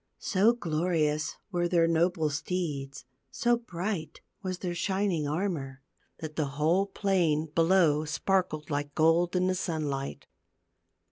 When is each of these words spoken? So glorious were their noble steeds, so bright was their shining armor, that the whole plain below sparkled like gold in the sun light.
So 0.17 0.53
glorious 0.53 1.35
were 1.51 1.67
their 1.67 1.87
noble 1.87 2.31
steeds, 2.31 3.05
so 3.29 3.55
bright 3.55 4.21
was 4.41 4.57
their 4.57 4.73
shining 4.73 5.27
armor, 5.27 5.83
that 6.17 6.35
the 6.35 6.47
whole 6.57 6.87
plain 6.87 7.45
below 7.53 8.05
sparkled 8.05 8.71
like 8.71 8.95
gold 8.95 9.35
in 9.35 9.45
the 9.45 9.53
sun 9.53 9.91
light. 9.91 10.25